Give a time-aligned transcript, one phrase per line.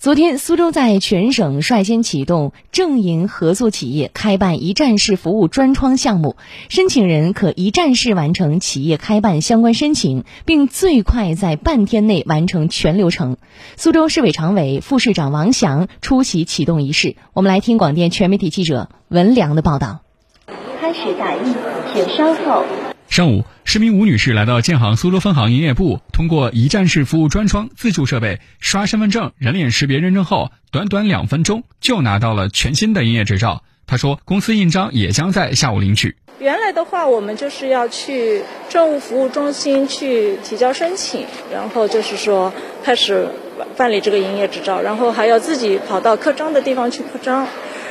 [0.00, 6.36] 昨天，苏州在全省率先启动政营合作企业开办一站式服务专窗项目，
[6.70, 13.36] 申请人可一站式完成企业开办相关申请，并最快在半天内完成全流程。
[13.76, 17.16] 苏州市委常委、副市长王翔出席启动仪式。
[17.34, 20.00] 我们来听广电全媒体记者文良的报道。
[20.80, 21.54] 开始打印，
[21.92, 22.64] 请稍后。
[23.10, 33.64] 上午，市民吴女士来到建行苏州分行营业部，通过一站式服务专窗自助设备刷身份证、人脸识别认证后，短短两分钟就拿到了全新的营业执照。
[33.84, 36.14] 她说，公司印章也将在下午领取。
[36.38, 42.52] 原来的话，我们就是要去政务服务中心去提交申请，然后就是说
[42.84, 43.28] 开始
[43.76, 47.48] 办理这个营业执照，然后还要自己跑到刻章的地方去刻章。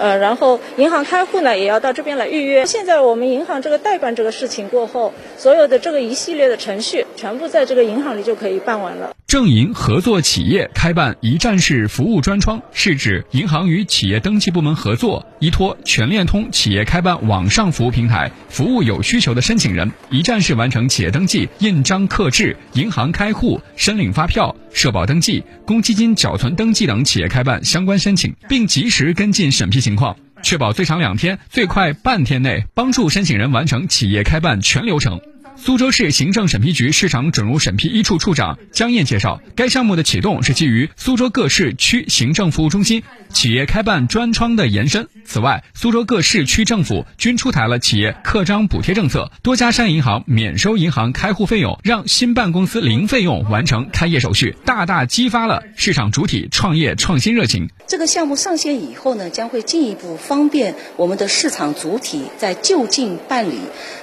[0.00, 2.64] 呃，然后银行开户呢，也要到这边来预约。
[2.64, 9.14] 现在我们银行这个代办这个事情过后，所有的这个一系列的程序，全部在这个银行里就可以办完了。
[9.26, 35.20] 政银合作企业开办一站式服务专窗，是指银行与企业登记部门合作，依托全链通企业开办网上服务平台，服务有需求的申请人，一站式完成企业登记、印章刻制、银行开户、申领发票、社保登记、公积金缴存登记等企业开办相关申请，并及时跟进审批情况，确保最长两天、最快半天内帮助申请人完成企业开办全流程。
[35.62, 45.06] 苏州市行政审批局市场准入审批一处处长江燕介绍，该项目的启动是基于苏州各市区行政服务中心企业开办专窗的延伸。
[45.26, 57.68] 此外，苏州各市区政府均出台了企业刻章补贴政策，多家商业银行免收银行开户费用，让新办公司零费用完成开业手续，大大激发了市场主体创业创新热情。
[57.86, 63.58] 这个项目上线以后呢，将会进一步方便我们的市场主体在就近办理，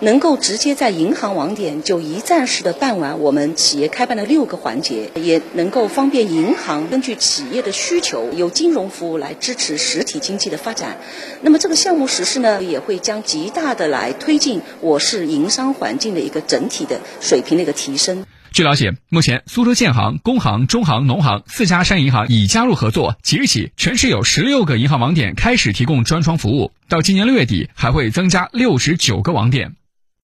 [0.00, 1.41] 能够直接在银行网。
[1.42, 10.98] 网点就一站式的办完我们企业开办的六个环节，也能够方便银行根据企业的需求，有金融服务来支持实体经济的发展。
[11.40, 18.24] 那么这个项目实施呢，也会将极大的来推进我市营商环境的一个整体的水平的一个提升。
[18.52, 29.74] 据了解，目前苏州建行、工行、中行、农行四家商业银行已加入合作，即日起全市有十六个银行网点开始提供专窗服务，到今年六月底还会增加六十九个网点。